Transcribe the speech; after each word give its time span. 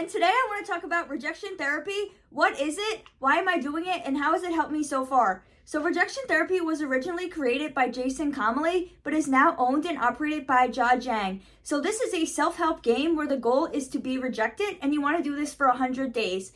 and 0.00 0.08
today 0.08 0.30
I 0.32 0.46
want 0.48 0.64
to 0.64 0.72
talk 0.72 0.82
about 0.82 1.10
rejection 1.10 1.58
therapy. 1.58 2.14
What 2.30 2.58
is 2.58 2.78
it? 2.78 3.02
Why 3.18 3.36
am 3.36 3.50
I 3.50 3.58
doing 3.58 3.84
it? 3.84 4.00
And 4.06 4.16
how 4.16 4.32
has 4.32 4.42
it 4.42 4.54
helped 4.54 4.72
me 4.72 4.82
so 4.82 5.04
far? 5.04 5.44
So, 5.66 5.82
rejection 5.82 6.22
therapy 6.26 6.58
was 6.58 6.80
originally 6.80 7.28
created 7.28 7.74
by 7.74 7.90
Jason 7.90 8.32
Comely, 8.32 8.94
but 9.02 9.12
is 9.12 9.28
now 9.28 9.54
owned 9.58 9.84
and 9.84 9.98
operated 9.98 10.46
by 10.46 10.68
Jia 10.68 10.96
Jiang. 11.02 11.40
So, 11.62 11.82
this 11.82 12.00
is 12.00 12.14
a 12.14 12.24
self 12.24 12.56
help 12.56 12.82
game 12.82 13.14
where 13.14 13.26
the 13.26 13.36
goal 13.36 13.66
is 13.66 13.88
to 13.88 13.98
be 13.98 14.16
rejected, 14.16 14.78
and 14.80 14.94
you 14.94 15.02
want 15.02 15.18
to 15.18 15.22
do 15.22 15.36
this 15.36 15.52
for 15.52 15.68
100 15.68 16.14
days. 16.14 16.52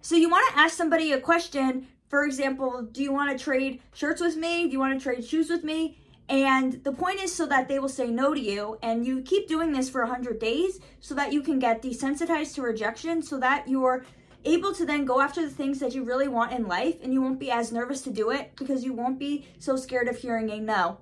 So, 0.00 0.16
you 0.16 0.28
want 0.28 0.52
to 0.52 0.58
ask 0.58 0.76
somebody 0.76 1.12
a 1.12 1.20
question. 1.20 1.86
For 2.08 2.24
example, 2.24 2.82
do 2.90 3.00
you 3.00 3.12
want 3.12 3.30
to 3.30 3.42
trade 3.42 3.80
shirts 3.94 4.20
with 4.20 4.36
me? 4.36 4.64
Do 4.64 4.72
you 4.72 4.80
want 4.80 4.98
to 4.98 5.04
trade 5.04 5.24
shoes 5.24 5.48
with 5.48 5.62
me? 5.62 5.98
And 6.28 6.84
the 6.84 6.92
point 6.92 7.20
is 7.20 7.34
so 7.34 7.46
that 7.46 7.68
they 7.68 7.78
will 7.78 7.88
say 7.88 8.08
no 8.08 8.34
to 8.34 8.40
you. 8.40 8.78
And 8.82 9.06
you 9.06 9.22
keep 9.22 9.48
doing 9.48 9.72
this 9.72 9.88
for 9.88 10.02
100 10.02 10.38
days 10.38 10.78
so 11.00 11.14
that 11.14 11.32
you 11.32 11.42
can 11.42 11.58
get 11.58 11.82
desensitized 11.82 12.54
to 12.56 12.62
rejection, 12.62 13.22
so 13.22 13.38
that 13.38 13.66
you're 13.66 14.04
able 14.44 14.72
to 14.74 14.86
then 14.86 15.04
go 15.04 15.20
after 15.20 15.42
the 15.42 15.50
things 15.50 15.78
that 15.80 15.94
you 15.94 16.04
really 16.04 16.28
want 16.28 16.52
in 16.52 16.66
life 16.66 16.96
and 17.02 17.12
you 17.12 17.20
won't 17.20 17.40
be 17.40 17.50
as 17.50 17.72
nervous 17.72 18.02
to 18.02 18.10
do 18.10 18.30
it 18.30 18.52
because 18.56 18.84
you 18.84 18.92
won't 18.92 19.18
be 19.18 19.46
so 19.58 19.76
scared 19.76 20.08
of 20.08 20.16
hearing 20.16 20.50
a 20.50 20.60
no. 20.60 20.98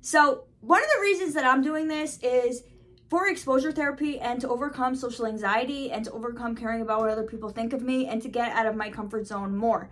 So, 0.00 0.44
one 0.60 0.82
of 0.82 0.88
the 0.94 1.00
reasons 1.00 1.34
that 1.34 1.44
I'm 1.44 1.62
doing 1.62 1.88
this 1.88 2.18
is 2.22 2.62
for 3.08 3.28
exposure 3.28 3.72
therapy 3.72 4.18
and 4.20 4.40
to 4.40 4.48
overcome 4.48 4.94
social 4.94 5.26
anxiety 5.26 5.90
and 5.90 6.04
to 6.04 6.12
overcome 6.12 6.54
caring 6.54 6.80
about 6.80 7.00
what 7.00 7.10
other 7.10 7.24
people 7.24 7.50
think 7.50 7.72
of 7.72 7.82
me 7.82 8.06
and 8.06 8.22
to 8.22 8.28
get 8.28 8.52
out 8.52 8.66
of 8.66 8.76
my 8.76 8.88
comfort 8.88 9.26
zone 9.26 9.56
more. 9.56 9.90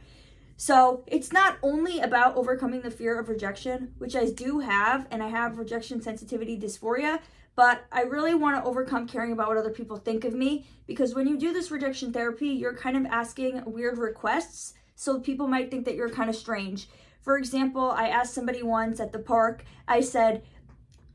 So 0.60 1.04
it's 1.06 1.32
not 1.32 1.56
only 1.62 2.00
about 2.00 2.34
overcoming 2.34 2.80
the 2.80 2.90
fear 2.90 3.16
of 3.16 3.28
rejection, 3.28 3.94
which 3.98 4.16
I 4.16 4.26
do 4.26 4.58
have, 4.58 5.06
and 5.12 5.22
I 5.22 5.28
have 5.28 5.56
rejection 5.56 6.02
sensitivity 6.02 6.58
dysphoria, 6.58 7.20
but 7.54 7.84
I 7.92 8.02
really 8.02 8.34
want 8.34 8.56
to 8.56 8.68
overcome 8.68 9.06
caring 9.06 9.30
about 9.30 9.46
what 9.46 9.56
other 9.56 9.70
people 9.70 9.98
think 9.98 10.24
of 10.24 10.34
me 10.34 10.66
because 10.88 11.14
when 11.14 11.28
you 11.28 11.38
do 11.38 11.52
this 11.52 11.70
rejection 11.70 12.12
therapy, 12.12 12.48
you're 12.48 12.74
kind 12.74 12.96
of 12.96 13.06
asking 13.06 13.62
weird 13.66 13.98
requests, 13.98 14.74
so 14.96 15.20
people 15.20 15.46
might 15.46 15.70
think 15.70 15.84
that 15.84 15.94
you're 15.94 16.10
kind 16.10 16.28
of 16.28 16.34
strange. 16.34 16.88
For 17.22 17.38
example, 17.38 17.92
I 17.92 18.08
asked 18.08 18.34
somebody 18.34 18.64
once 18.64 18.98
at 18.98 19.12
the 19.12 19.20
park, 19.20 19.64
I 19.86 20.00
said, 20.00 20.42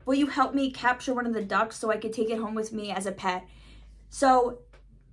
Will 0.06 0.14
you 0.14 0.28
help 0.28 0.54
me 0.54 0.70
capture 0.70 1.12
one 1.12 1.26
of 1.26 1.34
the 1.34 1.44
ducks 1.44 1.76
so 1.76 1.90
I 1.90 1.98
could 1.98 2.14
take 2.14 2.30
it 2.30 2.38
home 2.38 2.54
with 2.54 2.72
me 2.72 2.92
as 2.92 3.04
a 3.04 3.12
pet? 3.12 3.46
So 4.08 4.60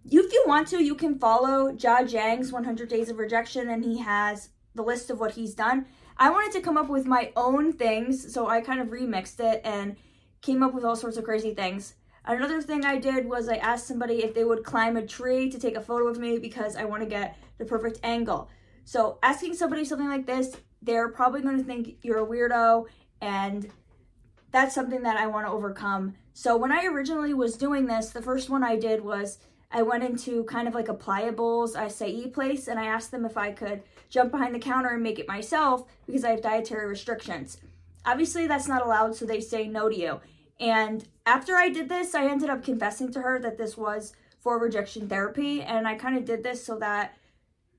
if 0.05 0.33
you 0.33 0.43
want 0.47 0.67
to, 0.69 0.83
you 0.83 0.95
can 0.95 1.19
follow 1.19 1.71
Jia 1.71 2.09
Jiang's 2.09 2.51
100 2.51 2.89
Days 2.89 3.09
of 3.09 3.17
Rejection, 3.17 3.69
and 3.69 3.83
he 3.83 3.99
has 3.99 4.49
the 4.73 4.83
list 4.83 5.09
of 5.09 5.19
what 5.19 5.31
he's 5.31 5.53
done. 5.53 5.85
I 6.17 6.29
wanted 6.29 6.51
to 6.53 6.61
come 6.61 6.77
up 6.77 6.89
with 6.89 7.05
my 7.05 7.31
own 7.35 7.73
things, 7.73 8.33
so 8.33 8.47
I 8.47 8.61
kind 8.61 8.79
of 8.79 8.87
remixed 8.87 9.39
it 9.39 9.61
and 9.63 9.95
came 10.41 10.63
up 10.63 10.73
with 10.73 10.83
all 10.83 10.95
sorts 10.95 11.17
of 11.17 11.23
crazy 11.23 11.53
things. 11.53 11.95
Another 12.25 12.61
thing 12.61 12.85
I 12.85 12.97
did 12.97 13.27
was 13.27 13.49
I 13.49 13.55
asked 13.55 13.87
somebody 13.87 14.23
if 14.23 14.33
they 14.33 14.43
would 14.43 14.63
climb 14.63 14.95
a 14.95 15.05
tree 15.05 15.49
to 15.49 15.59
take 15.59 15.75
a 15.75 15.81
photo 15.81 16.07
of 16.07 16.19
me 16.19 16.37
because 16.37 16.75
I 16.75 16.85
want 16.85 17.01
to 17.01 17.09
get 17.09 17.37
the 17.57 17.65
perfect 17.65 17.99
angle. 18.03 18.49
So, 18.83 19.17
asking 19.23 19.55
somebody 19.55 19.85
something 19.85 20.07
like 20.07 20.25
this, 20.25 20.55
they're 20.81 21.09
probably 21.09 21.41
going 21.41 21.57
to 21.57 21.63
think 21.63 21.97
you're 22.03 22.23
a 22.23 22.27
weirdo, 22.27 22.85
and 23.21 23.69
that's 24.51 24.75
something 24.75 25.03
that 25.03 25.17
I 25.17 25.27
want 25.27 25.47
to 25.47 25.51
overcome. 25.51 26.15
So, 26.33 26.57
when 26.57 26.71
I 26.71 26.85
originally 26.85 27.33
was 27.33 27.57
doing 27.57 27.85
this, 27.85 28.09
the 28.09 28.21
first 28.21 28.49
one 28.49 28.63
I 28.63 28.75
did 28.75 29.03
was 29.03 29.39
I 29.73 29.81
went 29.81 30.03
into 30.03 30.43
kind 30.43 30.67
of 30.67 30.75
like 30.75 30.89
a 30.89 30.93
Playa 30.93 31.31
Bowls 31.31 31.75
acai 31.75 32.31
place 32.33 32.67
and 32.67 32.79
I 32.79 32.85
asked 32.85 33.11
them 33.11 33.25
if 33.25 33.37
I 33.37 33.51
could 33.51 33.83
jump 34.09 34.31
behind 34.31 34.53
the 34.53 34.59
counter 34.59 34.89
and 34.89 35.01
make 35.01 35.19
it 35.19 35.27
myself 35.27 35.85
because 36.05 36.23
I 36.23 36.31
have 36.31 36.41
dietary 36.41 36.87
restrictions. 36.87 37.57
Obviously, 38.05 38.47
that's 38.47 38.67
not 38.67 38.83
allowed, 38.83 39.15
so 39.15 39.25
they 39.25 39.39
say 39.39 39.67
no 39.67 39.87
to 39.87 39.95
you. 39.95 40.19
And 40.59 41.07
after 41.25 41.55
I 41.55 41.69
did 41.69 41.89
this, 41.89 42.13
I 42.13 42.27
ended 42.27 42.49
up 42.49 42.63
confessing 42.63 43.11
to 43.13 43.21
her 43.21 43.39
that 43.39 43.57
this 43.57 43.77
was 43.77 44.13
for 44.39 44.59
rejection 44.59 45.07
therapy. 45.07 45.61
And 45.61 45.87
I 45.87 45.95
kind 45.95 46.17
of 46.17 46.25
did 46.25 46.43
this 46.43 46.63
so 46.63 46.77
that 46.79 47.17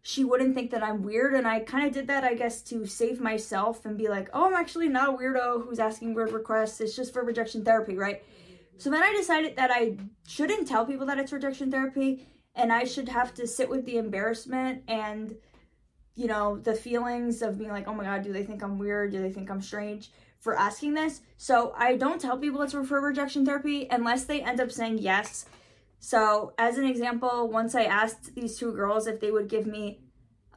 she 0.03 0.25
wouldn't 0.25 0.55
think 0.55 0.71
that 0.73 0.83
I'm 0.83 1.03
weird. 1.03 1.35
And 1.35 1.47
I 1.47 1.61
kind 1.61 1.87
of 1.87 1.93
did 1.93 2.09
that, 2.09 2.25
I 2.25 2.35
guess, 2.35 2.63
to 2.63 2.87
save 2.87 3.21
myself 3.21 3.85
and 3.85 3.99
be 3.99 4.09
like, 4.09 4.31
oh, 4.33 4.47
I'm 4.47 4.55
actually 4.55 4.89
not 4.89 5.11
a 5.11 5.13
weirdo 5.13 5.65
who's 5.65 5.79
asking 5.79 6.15
weird 6.15 6.33
requests. 6.33 6.81
It's 6.81 6.97
just 6.97 7.13
for 7.13 7.23
rejection 7.23 7.65
therapy, 7.65 7.97
right? 7.97 8.23
So 8.79 8.91
then 8.91 9.03
I 9.03 9.13
decided 9.17 9.57
that 9.57 9.71
I 9.71 9.97
shouldn't 10.27 10.67
tell 10.67 10.85
people 10.87 11.07
that 11.07 11.19
it's 11.19 11.33
rejection 11.33 11.71
therapy 11.71 12.27
and 12.55 12.73
I 12.73 12.85
should 12.85 13.09
have 13.09 13.33
to 13.35 13.47
sit 13.47 13.69
with 13.69 13.87
the 13.87 13.97
embarrassment 13.99 14.83
and 14.89 15.37
you 16.15 16.27
know, 16.27 16.59
the 16.59 16.75
feelings 16.75 17.41
of 17.41 17.57
being 17.57 17.71
like, 17.71 17.89
"Oh 17.89 17.95
my 17.95 18.05
god, 18.05 18.23
do 18.23 18.35
they 18.35 18.45
think 18.45 18.63
I'm 18.63 18.79
weird? 18.79 19.13
Do 19.13 19.23
they 19.23 19.31
think 19.31 19.51
I'm 19.51 19.63
strange?" 19.63 20.11
for 20.43 20.59
asking 20.59 20.95
this. 20.95 21.21
So 21.37 21.73
I 21.79 21.97
don't 21.97 22.21
tell 22.21 22.37
people 22.37 22.61
it's 22.63 22.73
for 22.73 23.01
rejection 23.01 23.47
therapy 23.47 23.87
unless 23.89 24.25
they 24.25 24.43
end 24.43 24.61
up 24.61 24.73
saying 24.73 24.99
yes. 24.99 25.47
So, 26.01 26.53
as 26.59 26.79
an 26.79 26.85
example, 26.85 27.49
once 27.49 27.77
I 27.77 27.85
asked 27.85 28.35
these 28.35 28.59
two 28.59 28.73
girls 28.73 29.07
if 29.07 29.21
they 29.21 29.31
would 29.31 29.49
give 29.49 29.69
me 29.69 30.01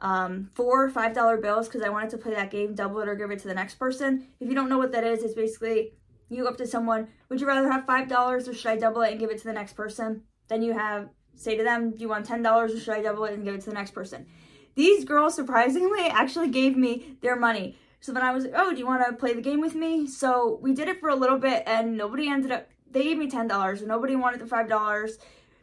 um, 0.02 0.50
four 0.54 0.90
five 0.90 1.14
dollar 1.14 1.36
bills 1.36 1.68
because 1.68 1.82
I 1.82 1.88
wanted 1.88 2.10
to 2.10 2.18
play 2.18 2.34
that 2.34 2.50
game, 2.50 2.74
double 2.74 2.98
it 2.98 3.08
or 3.08 3.14
give 3.14 3.30
it 3.30 3.38
to 3.38 3.48
the 3.48 3.54
next 3.54 3.76
person. 3.76 4.26
If 4.40 4.48
you 4.48 4.56
don't 4.56 4.68
know 4.68 4.76
what 4.76 4.90
that 4.90 5.04
is, 5.04 5.22
it's 5.22 5.34
basically 5.34 5.92
you 6.28 6.42
go 6.42 6.48
up 6.48 6.56
to 6.58 6.66
someone, 6.66 7.08
would 7.28 7.40
you 7.40 7.46
rather 7.46 7.70
have 7.70 7.86
five 7.86 8.08
dollars 8.08 8.48
or 8.48 8.54
should 8.54 8.70
I 8.70 8.76
double 8.76 9.02
it 9.02 9.10
and 9.10 9.20
give 9.20 9.30
it 9.30 9.38
to 9.38 9.44
the 9.44 9.52
next 9.52 9.74
person? 9.74 10.22
Then 10.48 10.62
you 10.62 10.72
have 10.72 11.08
say 11.34 11.56
to 11.56 11.62
them, 11.62 11.90
do 11.90 11.98
you 11.98 12.08
want 12.08 12.26
ten 12.26 12.42
dollars 12.42 12.74
or 12.74 12.80
should 12.80 12.94
I 12.94 13.02
double 13.02 13.24
it 13.24 13.34
and 13.34 13.44
give 13.44 13.54
it 13.54 13.60
to 13.62 13.70
the 13.70 13.74
next 13.74 13.92
person? 13.92 14.26
These 14.74 15.04
girls 15.04 15.34
surprisingly 15.34 16.06
actually 16.10 16.48
gave 16.48 16.76
me 16.76 17.16
their 17.20 17.36
money. 17.36 17.76
So 18.00 18.12
then 18.12 18.22
I 18.22 18.32
was 18.32 18.44
like, 18.44 18.52
oh, 18.54 18.72
do 18.72 18.78
you 18.78 18.86
want 18.86 19.04
to 19.04 19.12
play 19.14 19.32
the 19.32 19.40
game 19.40 19.60
with 19.60 19.74
me? 19.74 20.06
So 20.06 20.58
we 20.62 20.74
did 20.74 20.88
it 20.88 21.00
for 21.00 21.08
a 21.08 21.16
little 21.16 21.38
bit 21.38 21.64
and 21.66 21.96
nobody 21.96 22.28
ended 22.28 22.52
up, 22.52 22.68
they 22.90 23.02
gave 23.02 23.18
me 23.18 23.28
$10. 23.28 23.78
and 23.78 23.88
Nobody 23.88 24.14
wanted 24.14 24.40
the 24.40 24.44
$5. 24.44 25.12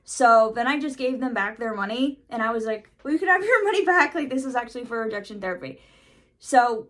So 0.04 0.52
then 0.54 0.68
I 0.68 0.80
just 0.80 0.98
gave 0.98 1.20
them 1.20 1.34
back 1.34 1.58
their 1.58 1.74
money 1.74 2.20
and 2.30 2.42
I 2.42 2.52
was 2.52 2.66
like, 2.66 2.90
well, 3.04 3.14
you 3.14 3.20
could 3.20 3.30
have 3.30 3.44
your 3.46 3.64
money 3.64 3.86
back. 3.86 4.14
Like, 4.14 4.30
this 4.30 4.44
is 4.44 4.56
actually 4.56 4.84
for 4.86 5.00
rejection 5.00 5.40
therapy. 5.40 5.80
So 6.40 6.88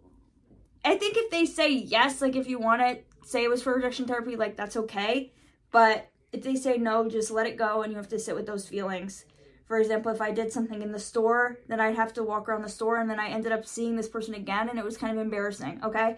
I 0.84 0.98
think 0.98 1.18
if 1.18 1.30
they 1.30 1.46
say 1.46 1.72
yes, 1.72 2.22
like 2.22 2.36
if 2.36 2.48
you 2.48 2.58
want 2.58 2.82
it, 2.82 3.06
say 3.24 3.44
it 3.44 3.50
was 3.50 3.64
for 3.64 3.74
rejection 3.74 4.06
therapy, 4.06 4.36
like 4.36 4.56
that's 4.56 4.78
okay. 4.78 5.32
But 5.72 6.10
if 6.32 6.44
they 6.44 6.56
say 6.56 6.78
no, 6.78 7.10
just 7.10 7.32
let 7.32 7.48
it 7.48 7.58
go 7.58 7.84
and 7.84 7.92
you 7.92 7.98
have 7.98 8.10
to 8.10 8.20
sit 8.20 8.36
with 8.36 8.46
those 8.46 8.68
feelings. 8.68 9.26
For 9.66 9.80
example, 9.80 10.12
if 10.12 10.22
I 10.22 10.32
did 10.32 10.52
something 10.52 10.82
in 10.82 10.92
the 10.92 11.00
store, 11.00 11.60
then 11.68 11.80
I'd 11.80 11.96
have 11.96 12.14
to 12.14 12.24
walk 12.24 12.50
around 12.50 12.64
the 12.64 12.70
store 12.70 12.98
and 12.98 13.10
then 13.10 13.20
I 13.20 13.30
ended 13.30 13.52
up 13.52 13.66
seeing 13.66 13.96
this 13.96 14.10
person 14.10 14.34
again 14.34 14.70
and 14.70 14.78
it 14.78 14.86
was 14.86 14.98
kind 14.98 15.18
of 15.18 15.24
embarrassing, 15.24 15.80
okay? 15.84 16.18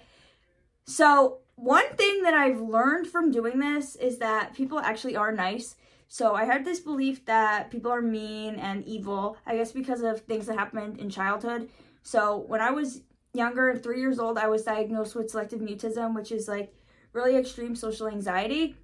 So, 0.86 1.40
one 1.56 1.88
thing 1.96 2.24
that 2.24 2.34
I've 2.34 2.60
learned 2.60 3.08
from 3.08 3.32
doing 3.32 3.60
this 3.60 3.96
is 3.96 4.18
that 4.18 4.54
people 4.54 4.80
actually 4.80 5.16
are 5.16 5.32
nice. 5.32 5.76
So, 6.08 6.36
I 6.36 6.46
had 6.46 6.66
this 6.66 6.80
belief 6.80 7.26
that 7.26 7.72
people 7.72 7.92
are 7.92 8.02
mean 8.02 8.56
and 8.56 8.84
evil, 8.86 9.38
I 9.46 9.58
guess 9.58 9.72
because 9.72 10.02
of 10.02 10.22
things 10.22 10.48
that 10.48 10.58
happened 10.58 11.00
in 11.00 11.10
childhood. 11.10 11.70
So, 12.04 12.46
when 12.48 12.62
I 12.62 12.72
was 12.72 13.02
younger, 13.34 13.76
three 13.76 14.00
years 14.00 14.20
old, 14.20 14.38
I 14.38 14.48
was 14.48 14.64
diagnosed 14.64 15.16
with 15.16 15.30
selective 15.30 15.60
mutism, 15.60 16.14
which 16.14 16.32
is 16.32 16.48
like 16.48 16.74
really 17.16 17.38
extreme 17.38 17.76
social 17.76 18.08
anxiety. 18.08 18.76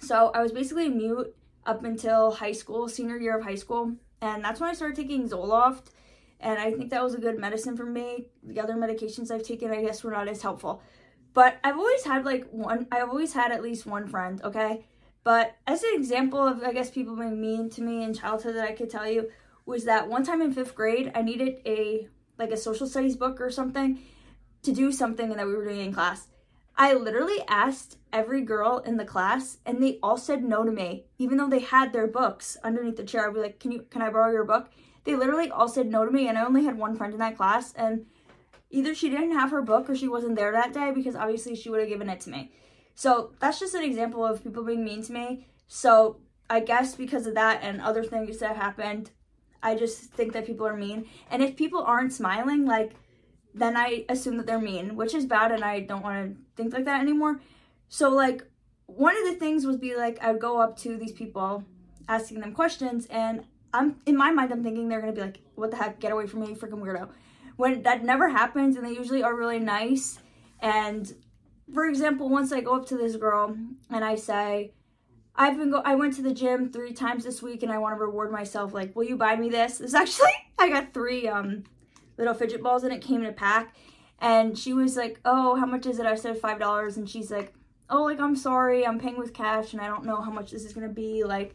So 0.00 0.30
I 0.34 0.42
was 0.42 0.52
basically 0.52 0.88
mute 0.88 1.34
up 1.66 1.84
until 1.84 2.30
high 2.30 2.52
school, 2.52 2.88
senior 2.88 3.18
year 3.18 3.36
of 3.36 3.44
high 3.44 3.56
school. 3.56 3.94
And 4.22 4.44
that's 4.44 4.60
when 4.60 4.70
I 4.70 4.74
started 4.74 4.96
taking 4.96 5.28
Zoloft. 5.28 5.86
And 6.40 6.58
I 6.58 6.70
think 6.70 6.90
that 6.90 7.02
was 7.02 7.14
a 7.14 7.20
good 7.20 7.38
medicine 7.38 7.76
for 7.76 7.84
me. 7.84 8.28
The 8.44 8.60
other 8.60 8.74
medications 8.74 9.30
I've 9.30 9.42
taken, 9.42 9.72
I 9.72 9.82
guess, 9.82 10.04
were 10.04 10.12
not 10.12 10.28
as 10.28 10.40
helpful. 10.40 10.80
But 11.34 11.58
I've 11.64 11.76
always 11.76 12.04
had 12.04 12.24
like 12.24 12.48
one, 12.50 12.86
I've 12.92 13.08
always 13.08 13.32
had 13.32 13.50
at 13.50 13.62
least 13.62 13.86
one 13.86 14.06
friend, 14.06 14.40
okay? 14.44 14.86
But 15.24 15.56
as 15.66 15.82
an 15.82 15.90
example 15.94 16.46
of, 16.46 16.62
I 16.62 16.72
guess, 16.72 16.90
people 16.90 17.16
being 17.16 17.40
mean 17.40 17.70
to 17.70 17.82
me 17.82 18.02
in 18.02 18.14
childhood 18.14 18.54
that 18.54 18.68
I 18.68 18.72
could 18.72 18.88
tell 18.88 19.06
you 19.06 19.30
was 19.66 19.84
that 19.84 20.08
one 20.08 20.24
time 20.24 20.40
in 20.40 20.52
fifth 20.52 20.74
grade, 20.74 21.12
I 21.14 21.22
needed 21.22 21.60
a, 21.66 22.08
like 22.38 22.50
a 22.50 22.56
social 22.56 22.86
studies 22.86 23.16
book 23.16 23.40
or 23.40 23.50
something 23.50 23.98
to 24.62 24.72
do 24.72 24.90
something 24.90 25.28
that 25.28 25.46
we 25.46 25.54
were 25.54 25.64
doing 25.64 25.80
in 25.80 25.92
class. 25.92 26.28
I 26.80 26.94
literally 26.94 27.42
asked 27.48 27.98
every 28.12 28.40
girl 28.42 28.78
in 28.78 28.96
the 28.96 29.04
class 29.04 29.58
and 29.66 29.82
they 29.82 29.98
all 30.00 30.16
said 30.16 30.44
no 30.44 30.62
to 30.62 30.70
me, 30.70 31.06
even 31.18 31.36
though 31.36 31.48
they 31.48 31.58
had 31.58 31.92
their 31.92 32.06
books 32.06 32.56
underneath 32.62 32.96
the 32.96 33.02
chair. 33.04 33.28
I'd 33.28 33.34
be 33.34 33.40
like, 33.40 33.58
Can 33.58 33.72
you 33.72 33.82
can 33.90 34.00
I 34.00 34.10
borrow 34.10 34.30
your 34.30 34.44
book? 34.44 34.70
They 35.02 35.16
literally 35.16 35.50
all 35.50 35.68
said 35.68 35.90
no 35.90 36.04
to 36.04 36.10
me 36.12 36.28
and 36.28 36.38
I 36.38 36.44
only 36.44 36.64
had 36.64 36.78
one 36.78 36.96
friend 36.96 37.12
in 37.12 37.18
that 37.18 37.36
class 37.36 37.72
and 37.72 38.06
either 38.70 38.94
she 38.94 39.08
didn't 39.08 39.32
have 39.32 39.50
her 39.50 39.62
book 39.62 39.90
or 39.90 39.96
she 39.96 40.06
wasn't 40.06 40.36
there 40.36 40.52
that 40.52 40.72
day 40.72 40.92
because 40.94 41.16
obviously 41.16 41.56
she 41.56 41.68
would 41.68 41.80
have 41.80 41.88
given 41.88 42.08
it 42.08 42.20
to 42.20 42.30
me. 42.30 42.52
So 42.94 43.32
that's 43.40 43.58
just 43.58 43.74
an 43.74 43.82
example 43.82 44.24
of 44.24 44.44
people 44.44 44.64
being 44.64 44.84
mean 44.84 45.02
to 45.02 45.12
me. 45.12 45.48
So 45.66 46.20
I 46.48 46.60
guess 46.60 46.94
because 46.94 47.26
of 47.26 47.34
that 47.34 47.60
and 47.62 47.80
other 47.80 48.04
things 48.04 48.38
that 48.38 48.56
happened, 48.56 49.10
I 49.62 49.74
just 49.74 50.12
think 50.12 50.32
that 50.32 50.46
people 50.46 50.66
are 50.66 50.76
mean. 50.76 51.06
And 51.30 51.42
if 51.42 51.56
people 51.56 51.82
aren't 51.82 52.12
smiling, 52.12 52.66
like 52.66 52.92
then 53.54 53.76
I 53.76 54.04
assume 54.08 54.36
that 54.36 54.46
they're 54.46 54.60
mean, 54.60 54.96
which 54.96 55.14
is 55.14 55.26
bad 55.26 55.52
and 55.52 55.64
I 55.64 55.80
don't 55.80 56.02
want 56.02 56.36
to 56.36 56.42
think 56.56 56.72
like 56.72 56.84
that 56.84 57.00
anymore. 57.00 57.40
So 57.88 58.10
like 58.10 58.44
one 58.86 59.16
of 59.16 59.24
the 59.24 59.38
things 59.38 59.66
would 59.66 59.80
be 59.80 59.96
like 59.96 60.18
I 60.22 60.32
would 60.32 60.40
go 60.40 60.60
up 60.60 60.76
to 60.78 60.96
these 60.96 61.12
people 61.12 61.64
asking 62.08 62.40
them 62.40 62.52
questions 62.52 63.06
and 63.06 63.44
I'm 63.72 63.96
in 64.06 64.16
my 64.16 64.30
mind 64.30 64.52
I'm 64.52 64.62
thinking 64.62 64.88
they're 64.88 65.00
gonna 65.00 65.12
be 65.12 65.20
like, 65.20 65.40
What 65.54 65.70
the 65.70 65.76
heck, 65.76 66.00
get 66.00 66.12
away 66.12 66.26
from 66.26 66.40
me, 66.40 66.54
freaking 66.54 66.82
weirdo. 66.82 67.08
When 67.56 67.82
that 67.82 68.04
never 68.04 68.28
happens 68.28 68.76
and 68.76 68.86
they 68.86 68.92
usually 68.92 69.22
are 69.22 69.34
really 69.34 69.58
nice 69.58 70.18
and 70.60 71.12
for 71.72 71.84
example, 71.84 72.28
once 72.28 72.50
I 72.52 72.60
go 72.60 72.76
up 72.76 72.86
to 72.86 72.96
this 72.96 73.16
girl 73.16 73.56
and 73.90 74.04
I 74.04 74.14
say, 74.14 74.72
I've 75.36 75.56
been 75.56 75.70
go 75.70 75.82
I 75.84 75.94
went 75.94 76.14
to 76.14 76.22
the 76.22 76.34
gym 76.34 76.72
three 76.72 76.92
times 76.92 77.24
this 77.24 77.42
week 77.42 77.62
and 77.62 77.70
I 77.70 77.78
want 77.78 77.96
to 77.96 78.00
reward 78.04 78.32
myself. 78.32 78.74
Like, 78.74 78.96
will 78.96 79.04
you 79.04 79.16
buy 79.16 79.36
me 79.36 79.48
this? 79.48 79.80
It's 79.80 79.94
actually 79.94 80.32
I 80.58 80.68
got 80.68 80.92
three 80.92 81.28
um 81.28 81.64
little 82.18 82.34
fidget 82.34 82.62
balls 82.62 82.84
and 82.84 82.92
it 82.92 83.00
came 83.00 83.22
in 83.22 83.26
a 83.28 83.32
pack. 83.32 83.74
And 84.18 84.58
she 84.58 84.72
was 84.72 84.96
like, 84.96 85.20
Oh, 85.24 85.54
how 85.56 85.66
much 85.66 85.86
is 85.86 85.98
it? 85.98 86.06
I 86.06 86.14
said 86.16 86.38
five 86.38 86.58
dollars 86.58 86.96
and 86.96 87.08
she's 87.08 87.30
like, 87.30 87.54
Oh, 87.88 88.02
like 88.02 88.20
I'm 88.20 88.36
sorry, 88.36 88.86
I'm 88.86 88.98
paying 88.98 89.16
with 89.16 89.32
cash 89.32 89.72
and 89.72 89.80
I 89.80 89.86
don't 89.86 90.04
know 90.04 90.20
how 90.20 90.30
much 90.30 90.50
this 90.50 90.64
is 90.64 90.72
gonna 90.72 90.88
be. 90.88 91.24
Like, 91.24 91.54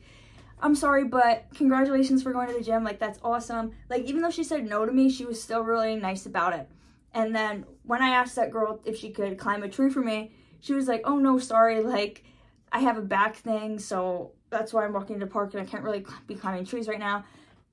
I'm 0.61 0.75
sorry, 0.75 1.03
but 1.03 1.45
congratulations 1.55 2.23
for 2.23 2.31
going 2.31 2.47
to 2.47 2.53
the 2.53 2.63
gym. 2.63 2.83
Like, 2.83 2.97
that's 2.97 3.19
awesome. 3.21 3.73
Like, 3.89 4.03
even 4.05 4.21
though 4.21 4.31
she 4.31 4.45
said 4.45 4.67
no 4.67 4.85
to 4.85 4.91
me, 4.93 5.09
she 5.09 5.25
was 5.25 5.41
still 5.41 5.61
really 5.61 5.95
nice 5.97 6.25
about 6.25 6.53
it. 6.53 6.69
And 7.13 7.35
then 7.35 7.65
when 7.83 8.01
I 8.01 8.09
asked 8.09 8.35
that 8.37 8.49
girl 8.49 8.79
if 8.85 8.97
she 8.97 9.09
could 9.11 9.37
climb 9.37 9.61
a 9.61 9.69
tree 9.69 9.89
for 9.89 9.99
me, 9.99 10.31
she 10.61 10.73
was 10.73 10.87
like, 10.87 11.01
Oh 11.03 11.19
no, 11.19 11.37
sorry, 11.37 11.81
like 11.81 12.23
I 12.71 12.79
have 12.79 12.97
a 12.97 13.01
back 13.01 13.35
thing, 13.35 13.77
so 13.77 14.31
that's 14.49 14.73
why 14.73 14.85
I'm 14.85 14.93
walking 14.93 15.19
to 15.19 15.25
the 15.25 15.31
park 15.31 15.53
and 15.53 15.61
I 15.61 15.65
can't 15.65 15.83
really 15.83 16.05
be 16.25 16.35
climbing 16.35 16.65
trees 16.65 16.87
right 16.87 16.99
now. 16.99 17.25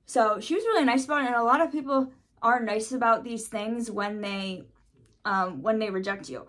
So 0.05 0.39
she 0.39 0.55
was 0.55 0.63
really 0.65 0.83
nice 0.83 1.05
about 1.05 1.23
it, 1.23 1.27
and 1.27 1.35
a 1.35 1.43
lot 1.43 1.61
of 1.61 1.71
people 1.71 2.11
are 2.41 2.59
nice 2.59 2.91
about 2.91 3.23
these 3.23 3.47
things 3.47 3.91
when 3.91 4.21
they 4.21 4.63
um, 5.25 5.61
when 5.61 5.79
they 5.79 5.89
reject 5.89 6.29
you. 6.29 6.47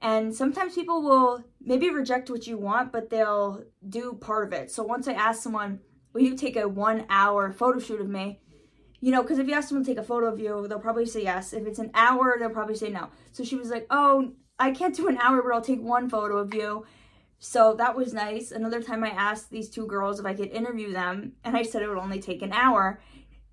And 0.00 0.34
sometimes 0.34 0.74
people 0.74 1.02
will 1.02 1.44
maybe 1.60 1.90
reject 1.90 2.30
what 2.30 2.46
you 2.46 2.58
want, 2.58 2.92
but 2.92 3.10
they'll 3.10 3.62
do 3.88 4.14
part 4.20 4.46
of 4.46 4.52
it. 4.52 4.70
So 4.70 4.82
once 4.82 5.06
I 5.06 5.12
asked 5.12 5.42
someone, 5.42 5.80
"Will 6.12 6.22
you 6.22 6.36
take 6.36 6.56
a 6.56 6.68
one 6.68 7.06
hour 7.08 7.52
photo 7.52 7.78
shoot 7.78 8.00
of 8.00 8.08
me?" 8.08 8.40
You 9.00 9.10
know, 9.10 9.22
because 9.22 9.38
if 9.38 9.48
you 9.48 9.54
ask 9.54 9.68
someone 9.68 9.84
to 9.84 9.90
take 9.90 9.98
a 9.98 10.04
photo 10.04 10.26
of 10.26 10.38
you, 10.38 10.66
they'll 10.68 10.78
probably 10.78 11.06
say 11.06 11.22
yes. 11.22 11.52
If 11.52 11.66
it's 11.66 11.78
an 11.80 11.90
hour, 11.94 12.36
they'll 12.38 12.50
probably 12.50 12.76
say 12.76 12.90
no. 12.90 13.08
So 13.32 13.44
she 13.44 13.56
was 13.56 13.70
like, 13.70 13.86
"Oh, 13.90 14.32
I 14.58 14.70
can't 14.70 14.94
do 14.94 15.08
an 15.08 15.18
hour, 15.18 15.42
but 15.42 15.52
I'll 15.52 15.60
take 15.60 15.82
one 15.82 16.08
photo 16.08 16.38
of 16.38 16.54
you." 16.54 16.84
So 17.38 17.74
that 17.74 17.96
was 17.96 18.14
nice. 18.14 18.52
Another 18.52 18.80
time 18.80 19.02
I 19.02 19.08
asked 19.08 19.50
these 19.50 19.68
two 19.68 19.86
girls 19.88 20.20
if 20.20 20.26
I 20.26 20.34
could 20.34 20.50
interview 20.50 20.92
them, 20.92 21.32
and 21.42 21.56
I 21.56 21.64
said 21.64 21.82
it 21.82 21.88
would 21.88 21.98
only 21.98 22.20
take 22.20 22.42
an 22.42 22.52
hour. 22.52 23.00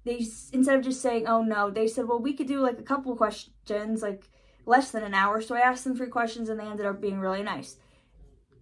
They 0.09 0.25
instead 0.53 0.75
of 0.75 0.83
just 0.83 1.01
saying, 1.01 1.27
"Oh 1.27 1.44
no," 1.44 1.69
they 1.69 1.88
said, 1.88 2.07
"Well, 2.07 2.19
we 2.19 2.33
could 2.33 2.47
do 2.47 2.61
like 2.61 2.79
a 2.79 2.89
couple 2.91 3.15
questions, 3.15 4.01
like 4.01 4.27
less 4.65 4.89
than 4.89 5.03
an 5.03 5.13
hour." 5.13 5.39
So 5.39 5.56
I 5.56 5.59
asked 5.59 5.83
them 5.83 5.95
three 5.95 6.07
questions, 6.07 6.50
and 6.50 6.59
they 6.59 6.65
ended 6.65 6.88
up 6.88 7.00
being 7.00 7.19
really 7.19 7.44
nice. 7.44 7.77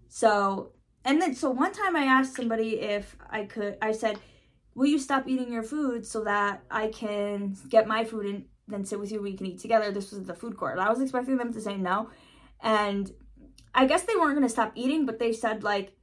So, 0.10 0.74
and 1.06 1.22
then 1.22 1.36
so 1.36 1.50
one 1.50 1.72
time 1.72 1.96
I 1.96 2.04
asked 2.04 2.36
somebody 2.36 2.82
if 2.82 3.16
I 3.30 3.46
could. 3.46 3.78
I 3.82 3.94
said, 3.94 4.20
"Will 4.76 4.88
you 4.88 5.00
stop 5.00 5.26
eating 5.26 5.54
your 5.54 5.64
food 5.64 6.06
so 6.06 6.26
that 6.26 6.64
I 6.70 6.90
can 6.90 7.56
get 7.70 7.88
my 7.88 8.04
food 8.04 8.26
and 8.26 8.46
then 8.68 8.84
sit 8.84 9.00
with 9.00 9.14
you? 9.14 9.22
We 9.22 9.38
can 9.38 9.46
eat 9.46 9.60
together." 9.60 9.90
This 9.90 10.12
was 10.12 10.26
the 10.26 10.36
food 10.36 10.58
court. 10.58 10.78
I 10.80 10.90
was 10.90 11.00
expecting 11.00 11.38
them 11.38 11.54
to 11.54 11.62
say 11.62 11.78
no, 11.78 12.10
and 12.60 13.10
I 13.74 13.86
guess 13.86 14.04
they 14.04 14.18
weren't 14.18 14.36
gonna 14.36 14.50
stop 14.50 14.74
eating, 14.76 15.06
but 15.06 15.18
they 15.18 15.32
said 15.32 15.64
like, 15.64 15.94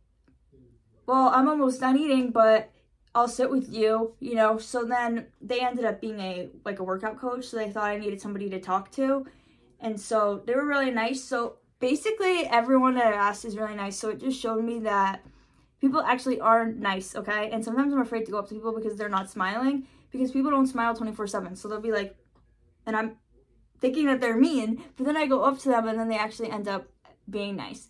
well, 1.06 1.29
I'm 1.29 1.49
almost 1.49 1.81
done 1.81 1.99
eating, 1.99 2.31
but 2.31 2.70
I'll 3.14 3.28
sit 3.28 3.50
with 3.50 3.72
you, 3.72 4.14
you 4.19 4.34
know. 4.34 4.58
So 4.58 4.84
then 4.84 5.26
they 5.40 5.61
ended 5.61 5.84
up 5.84 6.00
being 6.00 6.19
a 6.20 6.49
like 6.64 6.81
a 6.81 6.84
workout 6.84 7.19
coach, 7.19 7.44
so 7.46 7.56
they 7.56 7.70
thought 7.70 7.90
I 7.90 7.99
needed 7.99 8.20
somebody 8.20 8.50
to 8.50 8.61
talk 8.61 8.90
to. 8.93 9.26
And 9.81 10.00
so 10.00 10.43
they 10.46 10.55
were 10.55 10.66
really 10.66 10.90
nice. 10.90 11.22
So 11.22 11.56
basically 11.78 12.46
everyone 12.46 12.94
that 12.94 13.12
I 13.12 13.16
asked 13.16 13.44
is 13.44 13.56
really 13.56 13.76
nice. 13.76 13.96
So 13.99 14.08
it 14.11 14.20
just 14.20 14.40
showed 14.40 14.64
me 14.64 14.81
that 14.81 15.22
people 15.81 16.00
actually 16.00 16.40
are 16.40 16.66
nice, 16.66 17.14
okay? 17.14 17.50
And 17.50 17.64
sometimes 17.64 17.93
I'm 17.93 18.00
afraid 18.00 18.25
to 18.26 18.32
go 18.32 18.38
up 18.38 18.49
to 18.49 18.55
people 18.55 18.75
because 18.75 18.96
they're 18.96 19.08
not 19.08 19.31
smiling 19.31 19.87
because 20.10 20.32
people 20.32 20.50
don't 20.50 20.67
smile 20.67 20.94
24/7. 20.96 21.56
So 21.56 21.69
they'll 21.69 21.81
be 21.81 21.93
like 21.93 22.17
and 22.87 22.96
I'm 22.96 23.17
thinking 23.81 24.06
that 24.06 24.20
they're 24.20 24.37
mean, 24.37 24.82
but 24.96 25.06
then 25.06 25.17
I 25.17 25.26
go 25.26 25.43
up 25.43 25.58
to 25.60 25.69
them 25.69 25.88
and 25.88 25.99
then 25.99 26.08
they 26.08 26.19
actually 26.19 26.50
end 26.50 26.69
up 26.69 26.87
being 27.28 27.56
nice. 27.56 27.88